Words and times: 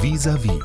Vis-à-vis. 0.00 0.62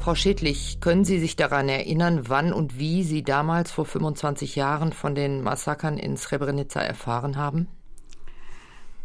Frau 0.00 0.16
Schädlich, 0.16 0.80
können 0.80 1.04
Sie 1.04 1.20
sich 1.20 1.36
daran 1.36 1.68
erinnern, 1.68 2.28
wann 2.28 2.52
und 2.52 2.76
wie 2.76 3.04
Sie 3.04 3.22
damals 3.22 3.70
vor 3.70 3.86
25 3.86 4.56
Jahren 4.56 4.92
von 4.92 5.14
den 5.14 5.42
Massakern 5.42 5.96
in 5.96 6.16
Srebrenica 6.16 6.80
erfahren 6.80 7.36
haben? 7.36 7.68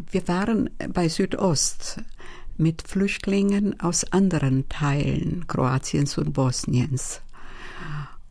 Wir 0.10 0.28
waren 0.28 0.72
bei 0.92 1.08
Südost 1.08 2.02
mit 2.58 2.82
Flüchtlingen 2.82 3.80
aus 3.80 4.12
anderen 4.12 4.70
Teilen 4.70 5.46
Kroatiens 5.46 6.18
und 6.18 6.34
Bosniens. 6.34 7.22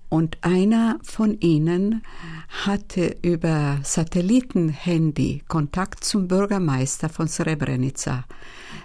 Und 0.09 0.39
einer 0.43 0.99
von 1.05 1.39
ihnen 1.39 2.03
hatte 2.67 3.17
über 3.23 3.81
Satellitenhandy 3.83 5.43
Kontakt 5.47 6.05
zum 6.05 6.29
Bürgermeister 6.29 7.09
von 7.09 7.29
Srebrenica. 7.29 8.25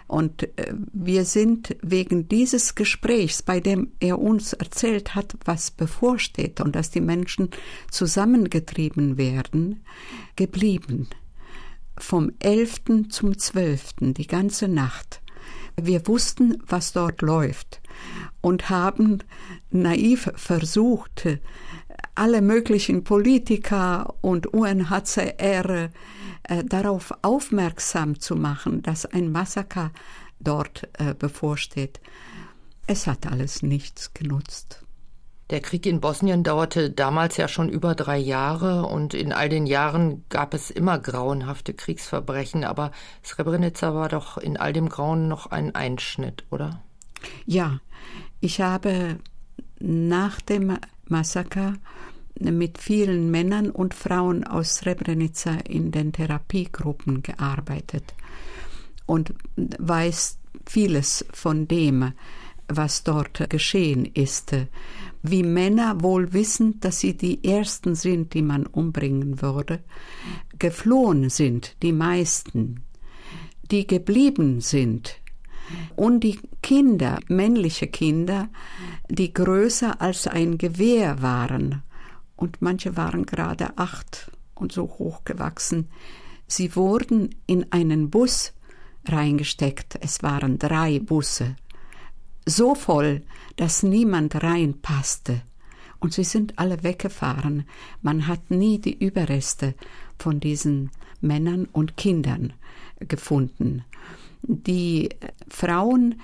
Und 0.07 0.43
äh, 0.57 0.73
wir 0.93 1.25
sind 1.25 1.75
wegen 1.81 2.27
dieses 2.27 2.75
Gesprächs, 2.75 3.41
bei 3.41 3.59
dem 3.59 3.91
er 3.99 4.19
uns 4.19 4.53
erzählt 4.53 5.15
hat, 5.15 5.35
was 5.45 5.71
bevorsteht 5.71 6.61
und 6.61 6.75
dass 6.75 6.91
die 6.91 7.01
Menschen 7.01 7.49
zusammengetrieben 7.89 9.17
werden, 9.17 9.83
geblieben. 10.35 11.07
Vom 11.97 12.31
11. 12.39 13.09
zum 13.09 13.37
12. 13.37 14.13
die 14.13 14.27
ganze 14.27 14.67
Nacht. 14.67 15.21
Wir 15.81 16.05
wussten, 16.07 16.61
was 16.67 16.93
dort 16.93 17.21
läuft 17.21 17.81
und 18.41 18.69
haben 18.69 19.19
naiv 19.69 20.31
versucht, 20.35 21.27
alle 22.15 22.41
möglichen 22.41 23.03
Politiker 23.03 24.13
und 24.21 24.47
UNHCR 24.53 25.89
äh, 26.43 26.63
darauf 26.63 27.13
aufmerksam 27.21 28.19
zu 28.19 28.35
machen, 28.35 28.81
dass 28.81 29.05
ein 29.05 29.31
Massaker 29.31 29.91
dort 30.39 30.89
äh, 30.93 31.13
bevorsteht. 31.13 31.99
Es 32.87 33.07
hat 33.07 33.27
alles 33.27 33.61
nichts 33.61 34.13
genutzt. 34.13 34.83
Der 35.51 35.59
Krieg 35.59 35.85
in 35.85 35.99
Bosnien 35.99 36.43
dauerte 36.43 36.89
damals 36.89 37.35
ja 37.35 37.49
schon 37.49 37.67
über 37.67 37.93
drei 37.93 38.17
Jahre 38.17 38.85
und 38.85 39.13
in 39.13 39.33
all 39.33 39.49
den 39.49 39.65
Jahren 39.65 40.23
gab 40.29 40.53
es 40.53 40.71
immer 40.71 40.97
grauenhafte 40.97 41.73
Kriegsverbrechen, 41.73 42.63
aber 42.63 42.91
Srebrenica 43.21 43.93
war 43.93 44.07
doch 44.07 44.37
in 44.37 44.55
all 44.55 44.71
dem 44.71 44.87
Grauen 44.87 45.27
noch 45.27 45.47
ein 45.47 45.75
Einschnitt, 45.75 46.45
oder? 46.51 46.81
Ja, 47.45 47.81
ich 48.39 48.61
habe 48.61 49.19
nach 49.79 50.39
dem 50.39 50.77
Massaker 51.11 51.75
mit 52.39 52.77
vielen 52.79 53.29
Männern 53.29 53.69
und 53.69 53.93
Frauen 53.93 54.43
aus 54.43 54.77
Srebrenica 54.77 55.57
in 55.67 55.91
den 55.91 56.11
Therapiegruppen 56.13 57.21
gearbeitet 57.21 58.15
und 59.05 59.33
weiß 59.55 60.39
vieles 60.65 61.25
von 61.33 61.67
dem, 61.67 62.13
was 62.67 63.03
dort 63.03 63.49
geschehen 63.49 64.05
ist. 64.05 64.55
Wie 65.23 65.43
Männer 65.43 66.01
wohl 66.01 66.33
wissend, 66.33 66.83
dass 66.83 66.99
sie 66.99 67.15
die 67.15 67.43
Ersten 67.43 67.95
sind, 67.95 68.33
die 68.33 68.41
man 68.41 68.65
umbringen 68.65 69.41
würde, 69.41 69.83
geflohen 70.57 71.29
sind, 71.29 71.75
die 71.83 71.91
meisten, 71.91 72.83
die 73.69 73.85
geblieben 73.85 74.61
sind, 74.61 75.20
und 75.95 76.21
die 76.21 76.39
Kinder, 76.61 77.19
männliche 77.27 77.87
Kinder, 77.87 78.49
die 79.09 79.33
größer 79.33 80.01
als 80.01 80.27
ein 80.27 80.57
Gewehr 80.57 81.21
waren, 81.21 81.83
und 82.35 82.61
manche 82.61 82.97
waren 82.97 83.27
gerade 83.27 83.77
acht 83.77 84.31
und 84.55 84.71
so 84.71 84.83
hoch 84.83 85.23
gewachsen. 85.25 85.89
Sie 86.47 86.75
wurden 86.75 87.35
in 87.45 87.71
einen 87.71 88.09
Bus 88.09 88.53
reingesteckt. 89.05 89.97
Es 90.01 90.23
waren 90.23 90.57
drei 90.57 90.99
Busse. 90.99 91.55
So 92.45 92.73
voll, 92.75 93.21
dass 93.57 93.83
niemand 93.83 94.41
reinpasste. 94.41 95.41
Und 95.99 96.13
sie 96.13 96.23
sind 96.23 96.57
alle 96.57 96.83
weggefahren. 96.83 97.65
Man 98.01 98.25
hat 98.25 98.49
nie 98.49 98.79
die 98.79 98.97
Überreste 98.97 99.75
von 100.17 100.39
diesen 100.39 100.89
Männern 101.21 101.65
und 101.71 101.95
Kindern 101.95 102.53
gefunden. 102.99 103.83
Die 104.43 105.09
Frauen 105.49 106.21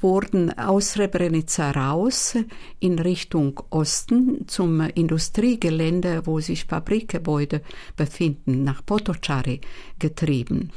wurden 0.00 0.56
aus 0.58 0.92
Srebrenica 0.92 1.70
raus 1.70 2.36
in 2.80 2.98
Richtung 2.98 3.60
Osten 3.70 4.46
zum 4.48 4.80
Industriegelände, 4.80 6.26
wo 6.26 6.40
sich 6.40 6.64
Fabrikgebäude 6.64 7.62
befinden, 7.96 8.64
nach 8.64 8.84
Potocari 8.84 9.60
getrieben. 9.98 10.70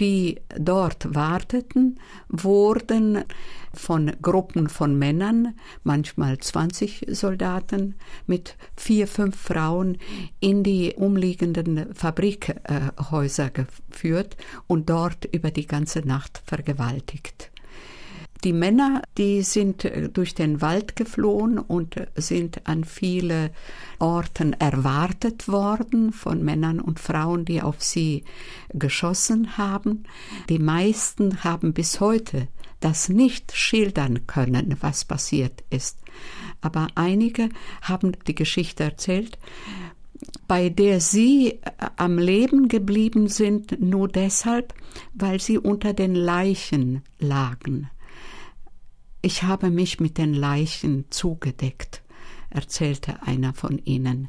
Die 0.00 0.40
dort 0.58 1.14
warteten, 1.14 1.98
wurden 2.28 3.24
von 3.74 4.12
Gruppen 4.20 4.68
von 4.68 4.98
Männern, 4.98 5.54
manchmal 5.84 6.38
20 6.38 7.06
Soldaten, 7.08 7.94
mit 8.26 8.56
vier, 8.76 9.06
fünf 9.06 9.36
Frauen 9.36 9.98
in 10.40 10.62
die 10.62 10.94
umliegenden 10.96 11.94
Fabrikhäuser 11.94 13.50
geführt 13.50 14.36
und 14.66 14.90
dort 14.90 15.24
über 15.26 15.50
die 15.50 15.66
ganze 15.66 16.00
Nacht 16.00 16.42
vergewaltigt. 16.44 17.51
Die 18.44 18.52
Männer, 18.52 19.02
die 19.18 19.42
sind 19.42 19.84
äh, 19.84 20.08
durch 20.08 20.34
den 20.34 20.60
Wald 20.60 20.96
geflohen 20.96 21.58
und 21.58 21.96
äh, 21.96 22.06
sind 22.16 22.66
an 22.66 22.84
viele 22.84 23.52
Orten 24.00 24.52
erwartet 24.54 25.46
worden 25.46 26.12
von 26.12 26.42
Männern 26.42 26.80
und 26.80 26.98
Frauen, 26.98 27.44
die 27.44 27.62
auf 27.62 27.82
sie 27.82 28.24
geschossen 28.70 29.56
haben. 29.58 30.04
Die 30.48 30.58
meisten 30.58 31.44
haben 31.44 31.72
bis 31.72 32.00
heute 32.00 32.48
das 32.80 33.08
nicht 33.08 33.52
schildern 33.52 34.26
können, 34.26 34.76
was 34.80 35.04
passiert 35.04 35.62
ist. 35.70 35.98
Aber 36.60 36.88
einige 36.96 37.48
haben 37.80 38.12
die 38.26 38.34
Geschichte 38.34 38.82
erzählt, 38.82 39.38
bei 40.48 40.68
der 40.68 41.00
sie 41.00 41.60
äh, 41.62 41.70
am 41.96 42.18
Leben 42.18 42.66
geblieben 42.66 43.28
sind, 43.28 43.80
nur 43.80 44.08
deshalb, 44.08 44.74
weil 45.14 45.40
sie 45.40 45.58
unter 45.58 45.92
den 45.92 46.16
Leichen 46.16 47.02
lagen. 47.20 47.88
Ich 49.24 49.44
habe 49.44 49.70
mich 49.70 50.00
mit 50.00 50.18
den 50.18 50.34
Leichen 50.34 51.04
zugedeckt, 51.10 52.02
erzählte 52.50 53.22
einer 53.22 53.54
von 53.54 53.78
ihnen. 53.78 54.28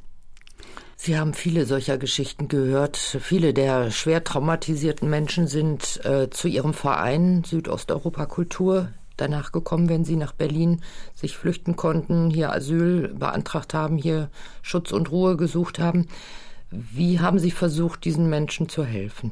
Sie 0.96 1.18
haben 1.18 1.34
viele 1.34 1.66
solcher 1.66 1.98
Geschichten 1.98 2.48
gehört. 2.48 2.96
Viele 2.96 3.56
der 3.56 3.90
schwer 3.90 4.24
traumatisierten 4.24 5.10
Menschen 5.10 5.48
sind 5.48 6.00
äh, 6.06 6.30
zu 6.30 6.48
ihrem 6.48 6.76
Verein 6.76 7.44
Südosteuropa 7.44 8.28
Kultur 8.28 8.90
danach 9.18 9.52
gekommen, 9.52 9.90
wenn 9.90 10.06
sie 10.06 10.16
nach 10.16 10.32
Berlin 10.32 10.82
sich 11.16 11.36
flüchten 11.38 11.76
konnten, 11.76 12.30
hier 12.30 12.54
Asyl 12.54 13.16
beantragt 13.16 13.74
haben, 13.74 13.98
hier 13.98 14.30
Schutz 14.62 14.92
und 14.92 15.10
Ruhe 15.10 15.38
gesucht 15.38 15.80
haben. 15.80 16.08
Wie 16.70 17.20
haben 17.20 17.40
Sie 17.40 17.52
versucht, 17.52 18.06
diesen 18.06 18.30
Menschen 18.30 18.70
zu 18.70 18.86
helfen? 18.86 19.32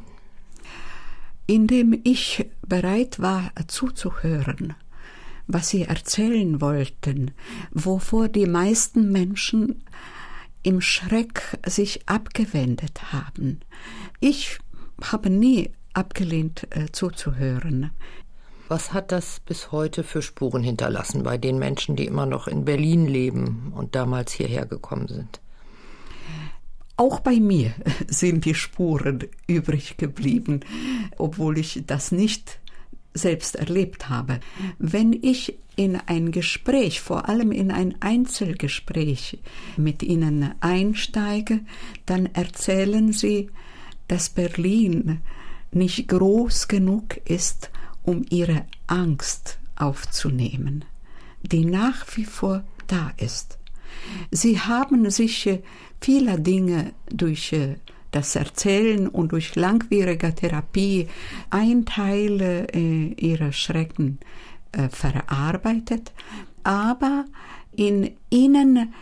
Indem 1.46 2.00
ich 2.04 2.50
bereit 2.68 3.20
war 3.20 3.52
zuzuhören 3.68 4.76
was 5.48 5.70
sie 5.70 5.84
erzählen 5.84 6.62
wollten, 6.62 7.32
wovor 7.72 8.28
die 8.28 8.46
meisten 8.46 9.12
Menschen 9.12 9.84
im 10.64 10.82
Schreck 10.82 11.58
sich 11.66 12.08
abgewendet 12.08 13.12
haben. 13.12 13.62
Ich 14.20 14.60
habe 15.02 15.30
nie 15.30 15.72
abgelehnt 15.94 16.68
äh, 16.70 16.92
zuzuhören. 16.92 17.92
Was 18.68 18.94
hat 18.94 19.12
das 19.12 19.42
bis 19.42 19.74
heute 19.74 20.04
für 20.04 20.22
Spuren 20.22 20.64
hinterlassen 20.64 21.24
bei 21.24 21.38
den 21.38 21.60
Menschen, 21.60 21.98
die 21.98 22.06
immer 22.06 22.26
noch 22.26 22.48
in 22.48 22.64
Berlin 22.64 23.06
leben 23.06 23.74
und 23.76 23.96
damals 23.96 24.32
hierher 24.32 24.66
gekommen 24.66 25.10
sind? 25.10 25.42
Auch 26.96 27.20
bei 27.20 27.40
mir 27.40 27.74
sind 28.08 28.46
die 28.46 28.56
Spuren 28.56 29.28
übrig 29.48 29.98
geblieben, 29.98 30.62
obwohl 31.18 31.58
ich 31.58 31.84
das 31.86 32.14
nicht 32.14 32.61
selbst 33.14 33.56
erlebt 33.56 34.10
habe. 34.10 34.40
Wenn 34.80 35.14
ich 35.14 35.58
in 35.76 35.96
ein 35.96 36.32
Gespräch, 36.32 37.02
vor 37.02 37.30
allem 37.30 37.52
in 37.52 37.72
ein 37.72 37.96
Einzelgespräch 38.02 39.40
mit 39.78 40.04
ihnen 40.04 40.54
einsteige, 40.60 41.62
dann 42.06 42.28
erzählen 42.28 43.14
sie, 43.14 43.50
dass 44.08 44.30
Berlin 44.30 45.22
nicht 45.72 46.08
groß 46.08 46.68
genug 46.68 47.18
ist, 47.26 47.72
um 48.04 48.26
ihre 48.30 48.66
Angst 48.88 49.60
aufzunehmen, 49.76 50.86
die 51.42 51.66
nach 51.66 52.06
wie 52.16 52.26
vor 52.26 52.64
da 52.88 53.14
ist. 53.18 53.58
Sie 54.32 54.60
haben 54.60 55.10
sich 55.10 55.60
vieler 56.00 56.38
Dinge 56.38 56.94
durch 57.10 57.56
das 58.12 58.36
Erzählen 58.36 59.08
und 59.08 59.32
durch 59.32 59.56
langwierige 59.56 60.36
Therapie 60.36 61.08
ein 61.50 61.86
Teil 61.86 62.42
äh, 62.42 63.08
ihrer 63.14 63.52
Schrecken 63.52 64.20
äh, 64.72 64.90
verarbeitet, 64.90 66.12
aber 66.64 67.26
in 67.76 68.12
ihnen 68.30 68.94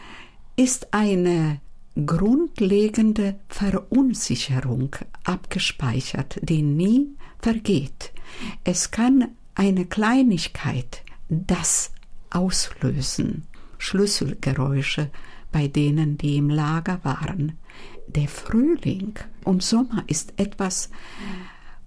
ist 0.56 0.94
eine 0.94 1.60
grundlegende 2.06 3.36
Verunsicherung 3.50 4.96
abgespeichert, 5.24 6.40
die 6.42 6.62
nie 6.62 7.08
vergeht. 7.40 8.12
Es 8.64 8.92
kann 8.92 9.30
eine 9.56 9.86
Kleinigkeit 9.86 11.04
das 11.30 11.92
auslösen, 12.30 13.46
Schlüsselgeräusche 13.78 15.10
bei 15.52 15.68
denen, 15.68 16.18
die 16.18 16.38
im 16.38 16.50
Lager 16.50 17.00
waren. 17.04 17.58
Der 18.16 18.28
Frühling 18.28 19.14
und 19.44 19.62
Sommer 19.62 20.04
ist 20.08 20.34
etwas, 20.38 20.90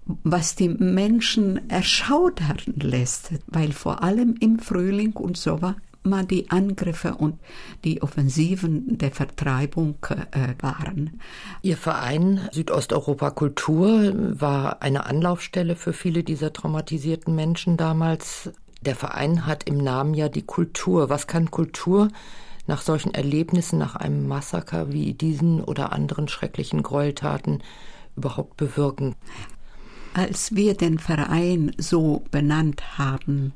was 0.05 0.55
die 0.55 0.69
Menschen 0.69 1.69
erschaudern 1.69 2.57
lässt, 2.75 3.31
weil 3.47 3.73
vor 3.73 4.03
allem 4.03 4.35
im 4.39 4.59
Frühling 4.59 5.13
und 5.13 5.37
Sommer 5.37 5.75
mal 6.03 6.25
die 6.25 6.49
Angriffe 6.49 7.15
und 7.15 7.39
die 7.83 8.01
Offensiven 8.01 8.97
der 8.97 9.11
Vertreibung 9.11 9.97
äh, 10.31 10.53
waren. 10.61 11.19
Ihr 11.61 11.77
Verein 11.77 12.47
Südosteuropa 12.51 13.31
Kultur 13.31 14.13
war 14.39 14.81
eine 14.81 15.05
Anlaufstelle 15.05 15.75
für 15.75 15.93
viele 15.93 16.23
dieser 16.23 16.53
traumatisierten 16.53 17.35
Menschen 17.35 17.77
damals. 17.77 18.51
Der 18.81 18.95
Verein 18.95 19.45
hat 19.45 19.63
im 19.63 19.77
Namen 19.77 20.13
ja 20.13 20.27
die 20.29 20.41
Kultur. 20.41 21.09
Was 21.09 21.27
kann 21.27 21.51
Kultur 21.51 22.09
nach 22.67 22.81
solchen 22.81 23.13
Erlebnissen, 23.13 23.79
nach 23.79 23.95
einem 23.95 24.27
Massaker 24.27 24.91
wie 24.91 25.13
diesen 25.13 25.63
oder 25.63 25.91
anderen 25.91 26.27
schrecklichen 26.27 26.83
Gräueltaten 26.83 27.63
überhaupt 28.15 28.57
bewirken? 28.57 29.15
Als 30.15 30.55
wir 30.55 30.75
den 30.75 30.99
Verein 30.99 31.71
so 31.79 32.23
benannt 32.29 32.99
haben, 32.99 33.53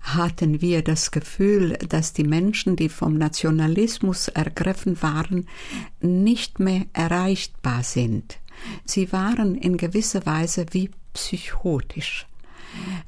hatten 0.00 0.60
wir 0.60 0.82
das 0.82 1.10
Gefühl, 1.10 1.76
dass 1.88 2.12
die 2.12 2.22
Menschen, 2.22 2.76
die 2.76 2.88
vom 2.88 3.14
Nationalismus 3.14 4.28
ergriffen 4.28 5.02
waren, 5.02 5.48
nicht 6.00 6.60
mehr 6.60 6.86
erreichbar 6.92 7.82
sind. 7.82 8.38
Sie 8.84 9.12
waren 9.12 9.56
in 9.56 9.76
gewisser 9.76 10.24
Weise 10.24 10.66
wie 10.70 10.90
psychotisch. 11.14 12.27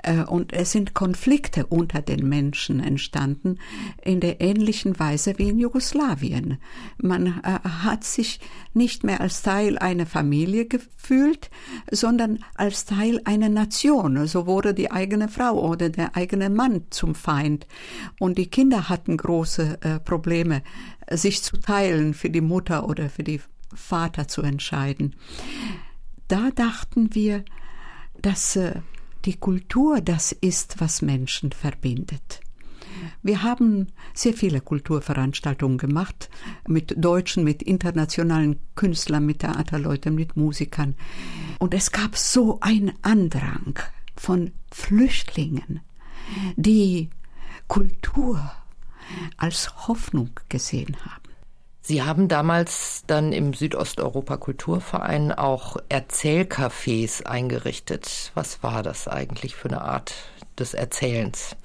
Äh, 0.02 0.24
und 0.24 0.52
es 0.52 0.72
sind 0.72 0.94
Konflikte 0.94 1.66
unter 1.66 2.02
den 2.02 2.28
Menschen 2.28 2.80
entstanden 2.80 3.58
in 4.02 4.20
der 4.20 4.40
ähnlichen 4.40 4.98
Weise 4.98 5.38
wie 5.38 5.48
in 5.48 5.58
Jugoslawien. 5.58 6.58
Man 6.98 7.26
äh, 7.26 7.58
hat 7.68 8.04
sich 8.04 8.40
nicht 8.74 9.04
mehr 9.04 9.20
als 9.20 9.42
Teil 9.42 9.78
einer 9.78 10.06
Familie 10.06 10.66
gefühlt, 10.66 11.50
sondern 11.90 12.44
als 12.54 12.84
Teil 12.84 13.20
einer 13.24 13.48
Nation. 13.48 14.26
So 14.26 14.46
wurde 14.46 14.74
die 14.74 14.90
eigene 14.90 15.28
Frau 15.28 15.58
oder 15.58 15.90
der 15.90 16.16
eigene 16.16 16.50
Mann 16.50 16.84
zum 16.90 17.14
Feind. 17.14 17.66
Und 18.18 18.38
die 18.38 18.48
Kinder 18.48 18.88
hatten 18.88 19.16
große 19.16 19.78
äh, 19.82 20.00
Probleme, 20.00 20.62
sich 21.10 21.42
zu 21.42 21.56
teilen, 21.58 22.14
für 22.14 22.30
die 22.30 22.40
Mutter 22.40 22.88
oder 22.88 23.10
für 23.10 23.24
die 23.24 23.40
Vater 23.74 24.28
zu 24.28 24.42
entscheiden. 24.42 25.16
Da 26.28 26.50
dachten 26.54 27.14
wir, 27.14 27.44
dass 28.22 28.58
die 29.24 29.36
Kultur 29.36 30.00
das 30.00 30.32
ist, 30.32 30.76
was 30.80 31.02
Menschen 31.02 31.52
verbindet. 31.52 32.40
Wir 33.22 33.42
haben 33.42 33.88
sehr 34.14 34.34
viele 34.34 34.60
Kulturveranstaltungen 34.60 35.78
gemacht, 35.78 36.30
mit 36.66 36.94
Deutschen, 36.96 37.44
mit 37.44 37.62
internationalen 37.62 38.58
Künstlern, 38.74 39.26
mit 39.26 39.40
Theaterleuten, 39.40 40.14
mit 40.14 40.36
Musikern. 40.36 40.94
Und 41.58 41.74
es 41.74 41.92
gab 41.92 42.16
so 42.16 42.60
einen 42.60 42.92
Andrang 43.02 43.78
von 44.16 44.52
Flüchtlingen, 44.70 45.80
die 46.56 47.10
Kultur 47.68 48.50
als 49.36 49.86
Hoffnung 49.88 50.30
gesehen 50.48 50.96
haben. 51.04 51.19
Sie 51.90 52.04
haben 52.04 52.28
damals 52.28 53.02
dann 53.08 53.32
im 53.32 53.52
Südosteuropa 53.52 54.36
Kulturverein 54.36 55.32
auch 55.32 55.76
Erzählcafés 55.88 57.24
eingerichtet. 57.24 58.30
Was 58.34 58.62
war 58.62 58.84
das 58.84 59.08
eigentlich 59.08 59.56
für 59.56 59.70
eine 59.70 59.82
Art 59.82 60.14
des 60.56 60.72
Erzählens? 60.72 61.56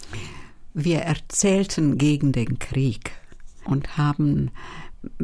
Wir 0.73 1.01
erzählten 1.01 1.99
gegen 1.99 2.31
den 2.31 2.57
Krieg 2.57 3.11
und 3.65 3.99
haben 3.99 4.49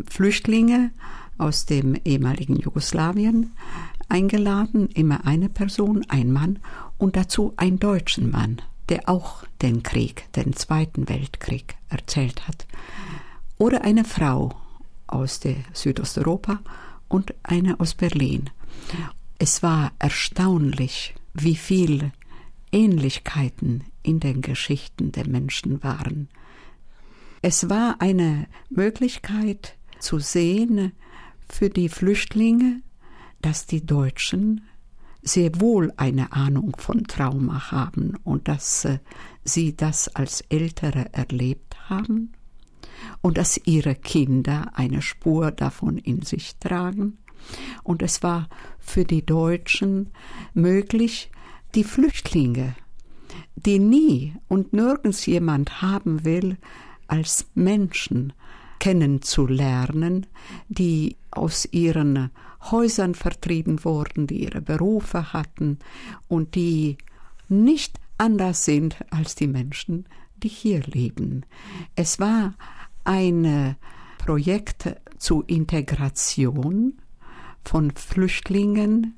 Flüchtlinge 0.08 0.92
aus 1.40 1.66
dem 1.66 1.96
ehemaligen 2.06 2.58
Jugoslawien 2.58 3.56
eingeladen, 4.08 4.88
immer 4.94 5.26
eine 5.26 5.50
Person, 5.50 6.06
ein 6.10 6.32
Mann 6.32 6.60
und 7.00 7.16
dazu 7.16 7.54
einen 7.58 7.80
deutschen 7.80 8.30
Mann, 8.30 8.62
der 8.90 9.10
auch 9.10 9.46
den 9.64 9.82
Krieg, 9.82 10.32
den 10.34 10.54
Zweiten 10.56 11.10
Weltkrieg 11.10 11.74
erzählt 11.90 12.48
hat. 12.48 12.68
Oder 13.58 13.84
eine 13.84 14.04
Frau, 14.04 14.61
aus 15.12 15.40
der 15.40 15.56
Südosteuropa 15.74 16.60
und 17.08 17.34
eine 17.44 17.80
aus 17.80 17.94
Berlin. 17.94 18.50
Es 19.38 19.64
war 19.64 19.92
erstaunlich, 20.00 21.16
wie 21.34 21.56
viele 21.56 22.12
Ähnlichkeiten 22.72 23.84
in 24.04 24.20
den 24.20 24.42
Geschichten 24.42 25.12
der 25.12 25.28
Menschen 25.28 25.84
waren. 25.84 26.30
Es 27.42 27.70
war 27.70 27.96
eine 28.00 28.48
Möglichkeit 28.70 29.76
zu 30.00 30.20
sehen 30.20 30.94
für 31.48 31.70
die 31.70 31.90
Flüchtlinge, 31.90 32.82
dass 33.42 33.66
die 33.66 33.86
Deutschen 33.86 34.62
sehr 35.24 35.60
wohl 35.60 35.92
eine 35.98 36.32
Ahnung 36.32 36.76
von 36.78 37.04
Trauma 37.06 37.72
haben 37.72 38.16
und 38.24 38.48
dass 38.48 38.86
äh, 38.86 39.00
sie 39.44 39.76
das 39.76 40.08
als 40.16 40.42
Ältere 40.50 41.14
erlebt 41.14 41.90
haben 41.90 42.34
und 43.22 43.38
dass 43.38 43.60
ihre 43.66 43.96
Kinder 43.96 44.72
eine 44.74 45.02
Spur 45.02 45.52
davon 45.52 45.98
in 45.98 46.22
sich 46.22 46.56
tragen. 46.58 47.18
Und 47.84 48.02
es 48.02 48.24
war 48.24 48.50
für 48.80 49.04
die 49.04 49.26
Deutschen 49.26 50.12
möglich, 50.54 51.32
die 51.76 51.84
Flüchtlinge, 51.84 52.76
die 53.56 53.80
nie 53.80 54.36
und 54.48 54.74
nirgends 54.74 55.26
jemand 55.26 55.82
haben 55.82 56.26
will, 56.26 56.58
als 57.08 57.48
Menschen 57.56 58.34
kennenzulernen, 58.80 60.26
die 60.70 61.18
aus 61.30 61.68
ihren 61.72 62.32
Häusern 62.72 63.16
vertrieben 63.16 63.84
wurden, 63.84 64.28
die 64.28 64.44
ihre 64.44 64.62
Berufe 64.62 65.34
hatten 65.34 65.80
und 66.28 66.56
die 66.56 66.98
nicht 67.48 68.00
anders 68.18 68.66
sind 68.66 68.98
als 69.10 69.36
die 69.36 69.48
Menschen, 69.48 70.06
die 70.38 70.48
hier 70.48 70.82
leben. 70.82 71.46
Es 71.96 72.20
war 72.20 72.56
ein 73.04 73.76
Projekt 74.18 74.96
zur 75.18 75.48
Integration 75.48 77.02
von 77.64 77.92
Flüchtlingen 77.92 79.18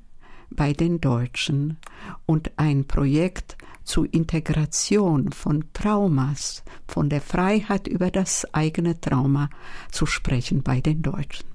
bei 0.50 0.72
den 0.72 1.00
Deutschen 1.00 1.78
und 2.26 2.52
ein 2.56 2.86
Projekt 2.86 3.56
zur 3.82 4.12
Integration 4.12 5.32
von 5.32 5.64
Traumas, 5.72 6.62
von 6.86 7.08
der 7.08 7.20
Freiheit 7.20 7.86
über 7.86 8.10
das 8.10 8.46
eigene 8.54 9.00
Trauma 9.00 9.50
zu 9.90 10.06
sprechen 10.06 10.62
bei 10.62 10.80
den 10.80 11.02
Deutschen. 11.02 11.46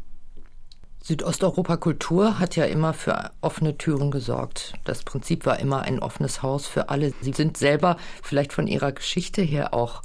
Südosteuropa 1.02 1.78
Kultur 1.78 2.38
hat 2.38 2.56
ja 2.56 2.66
immer 2.66 2.94
für 2.94 3.32
offene 3.42 3.78
Türen 3.78 4.12
gesorgt. 4.12 4.74
Das 4.84 5.04
Prinzip 5.04 5.46
war 5.46 5.60
immer 5.60 5.82
ein 5.82 6.00
offenes 6.00 6.44
Haus 6.44 6.68
für 6.68 6.90
alle. 6.90 7.14
Sie 7.22 7.34
sind 7.34 7.58
selber 7.58 7.98
vielleicht 8.22 8.54
von 8.54 8.68
ihrer 8.68 8.92
Geschichte 8.92 9.42
her 9.42 9.74
auch 9.74 10.04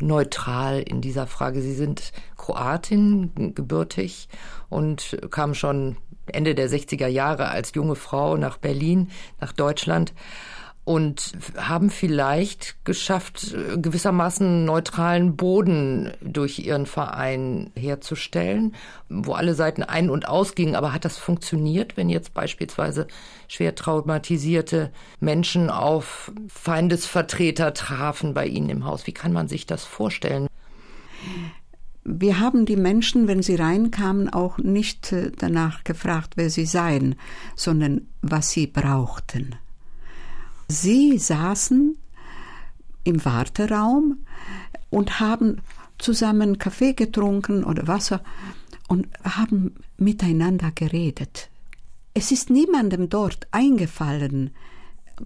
neutral 0.00 0.80
in 0.80 1.00
dieser 1.00 1.26
Frage. 1.26 1.60
Sie 1.62 1.74
sind 1.74 2.12
Kroatin, 2.36 3.54
gebürtig 3.54 4.28
und 4.68 5.18
kamen 5.30 5.54
schon 5.54 5.96
Ende 6.26 6.54
der 6.54 6.68
60er 6.68 7.06
Jahre 7.06 7.48
als 7.48 7.74
junge 7.74 7.96
Frau 7.96 8.36
nach 8.36 8.56
Berlin, 8.56 9.10
nach 9.40 9.52
Deutschland 9.52 10.14
und 10.84 11.32
haben 11.56 11.88
vielleicht 11.88 12.84
geschafft, 12.84 13.56
gewissermaßen 13.76 14.66
neutralen 14.66 15.34
Boden 15.34 16.12
durch 16.20 16.58
ihren 16.58 16.84
Verein 16.84 17.70
herzustellen, 17.74 18.74
wo 19.08 19.32
alle 19.32 19.54
Seiten 19.54 19.82
ein- 19.82 20.10
und 20.10 20.28
ausgingen. 20.28 20.74
Aber 20.74 20.92
hat 20.92 21.06
das 21.06 21.16
funktioniert, 21.16 21.96
wenn 21.96 22.10
jetzt 22.10 22.34
beispielsweise 22.34 23.06
schwer 23.48 23.74
traumatisierte 23.74 24.92
Menschen 25.20 25.70
auf 25.70 26.32
Feindesvertreter 26.48 27.72
trafen 27.72 28.34
bei 28.34 28.46
Ihnen 28.46 28.68
im 28.68 28.84
Haus? 28.84 29.06
Wie 29.06 29.12
kann 29.12 29.32
man 29.32 29.48
sich 29.48 29.66
das 29.66 29.84
vorstellen? 29.84 30.48
Wir 32.04 32.38
haben 32.38 32.66
die 32.66 32.76
Menschen, 32.76 33.28
wenn 33.28 33.42
sie 33.42 33.54
reinkamen, 33.54 34.30
auch 34.30 34.58
nicht 34.58 35.10
äh, 35.12 35.32
danach 35.34 35.84
gefragt, 35.84 36.34
wer 36.36 36.50
sie 36.50 36.66
seien, 36.66 37.14
sondern 37.56 38.02
was 38.20 38.50
sie 38.50 38.66
brauchten. 38.66 39.56
Sie 40.68 41.18
saßen 41.18 41.96
im 43.04 43.24
Warteraum 43.24 44.24
und 44.90 45.20
haben 45.20 45.60
zusammen 45.98 46.58
Kaffee 46.58 46.94
getrunken 46.94 47.64
oder 47.64 47.86
Wasser 47.86 48.22
und 48.88 49.08
haben 49.22 49.74
miteinander 49.98 50.70
geredet. 50.72 51.50
Es 52.14 52.30
ist 52.30 52.50
niemandem 52.50 53.08
dort 53.08 53.46
eingefallen, 53.50 54.50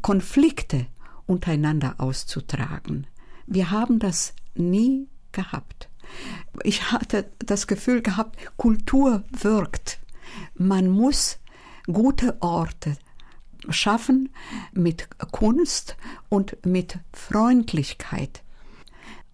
Konflikte 0.03 0.87
untereinander 1.27 1.97
auszutragen. 1.99 3.07
Wir 3.47 3.71
haben 3.71 3.99
das 3.99 4.35
nie 4.55 5.09
gehabt. 5.33 5.89
Ich 6.63 6.91
hatte 6.91 7.31
das 7.39 7.67
Gefühl 7.67 8.03
gehabt, 8.03 8.39
Kultur 8.57 9.25
wirkt. 9.31 10.01
Man 10.55 10.89
muss 10.89 11.39
gute 11.87 12.41
Orte 12.41 12.97
schaffen 13.69 14.31
mit 14.73 15.09
Kunst 15.33 15.97
und 16.29 16.65
mit 16.65 16.99
Freundlichkeit. 17.13 18.43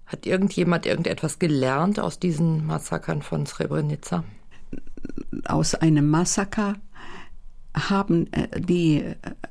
Hat 0.06 0.26
irgendjemand 0.26 0.86
irgendetwas 0.86 1.38
gelernt 1.38 1.98
aus 1.98 2.18
diesen 2.18 2.66
Massakern 2.66 3.22
von 3.22 3.46
Srebrenica? 3.46 4.24
Aus 5.46 5.74
einem 5.74 6.08
Massaker 6.08 6.74
haben 7.74 8.32
äh, 8.32 8.60
die 8.60 9.04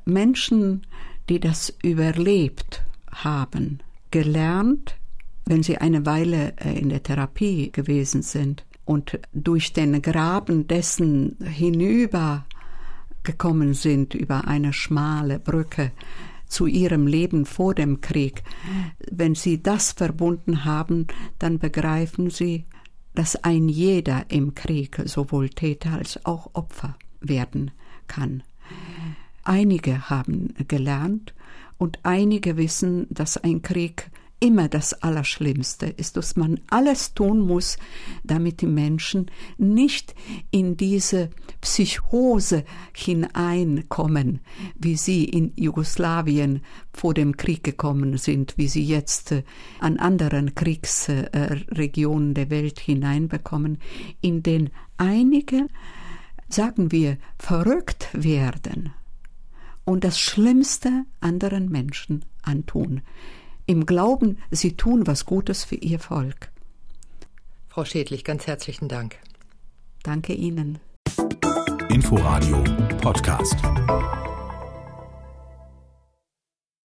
Menschen, 0.06 0.86
die 1.30 1.40
das 1.40 1.74
überlebt 1.82 2.84
haben, 3.12 3.80
gelernt, 4.12 4.96
wenn 5.46 5.64
sie 5.64 5.78
eine 5.78 6.06
Weile 6.06 6.54
äh, 6.58 6.78
in 6.78 6.90
der 6.90 7.04
Therapie 7.04 7.72
gewesen 7.72 8.22
sind 8.22 8.66
und 8.86 9.20
durch 9.34 9.74
den 9.74 10.02
Graben 10.02 10.68
dessen 10.68 11.38
hinüber 11.44 12.46
gekommen 13.24 13.74
sind 13.74 14.14
über 14.14 14.48
eine 14.48 14.74
schmale 14.74 15.40
Brücke 15.40 15.92
zu 16.48 16.68
ihrem 16.68 17.08
Leben 17.08 17.46
vor 17.46 17.74
dem 17.74 18.02
Krieg, 18.02 18.44
wenn 19.12 19.36
sie 19.36 19.62
das 19.64 19.92
verbunden 19.92 20.66
haben, 20.66 21.08
dann 21.40 21.58
begreifen 21.58 22.30
sie, 22.30 22.66
dass 23.16 23.36
ein 23.44 23.70
jeder 23.70 24.26
im 24.30 24.54
Krieg 24.54 25.02
sowohl 25.06 25.50
Täter 25.50 25.94
als 25.94 26.26
auch 26.26 26.52
Opfer 26.54 26.96
werden 27.22 27.72
kann. 28.08 28.44
Einige 29.44 30.10
haben 30.10 30.54
gelernt 30.68 31.34
und 31.78 32.00
einige 32.04 32.56
wissen, 32.58 33.08
dass 33.10 33.38
ein 33.38 33.62
Krieg 33.62 34.10
immer 34.40 34.68
das 34.68 34.94
Allerschlimmste 34.94 35.86
ist, 35.86 36.18
dass 36.18 36.36
man 36.36 36.60
alles 36.70 37.14
tun 37.14 37.40
muss, 37.40 37.78
damit 38.24 38.62
die 38.62 38.68
Menschen 38.68 39.32
nicht 39.58 40.16
in 40.52 40.76
diese 40.76 41.30
Psychose 41.64 42.66
hineinkommen, 42.94 44.42
wie 44.76 44.98
sie 44.98 45.24
in 45.24 45.54
Jugoslawien 45.56 46.62
vor 46.92 47.14
dem 47.14 47.38
Krieg 47.38 47.64
gekommen 47.64 48.18
sind, 48.18 48.58
wie 48.58 48.68
sie 48.68 48.84
jetzt 48.84 49.32
äh, 49.32 49.44
an 49.80 49.98
anderen 49.98 50.56
Kriegsregionen 50.56 52.34
der 52.34 52.50
Welt 52.50 52.82
hineinbekommen, 52.82 53.80
in 54.20 54.44
denen 54.44 54.72
einige, 54.98 55.68
sagen 56.50 56.92
wir, 56.92 57.18
verrückt 57.40 58.10
werden 58.12 58.94
und 59.86 60.04
das 60.04 60.20
Schlimmste 60.20 61.06
anderen 61.22 61.70
Menschen 61.70 62.26
antun 62.42 63.02
im 63.66 63.86
Glauben, 63.86 64.38
sie 64.52 64.76
tun 64.76 65.08
was 65.08 65.26
Gutes 65.26 65.64
für 65.64 65.76
ihr 65.76 66.00
Volk. 66.00 66.52
Frau 67.70 67.86
Schädlich, 67.86 68.26
ganz 68.26 68.48
herzlichen 68.48 68.90
Dank. 68.90 69.18
Danke 70.04 70.34
Ihnen. 70.34 70.80
Inforadio 71.94 72.64
Podcast. 73.02 73.56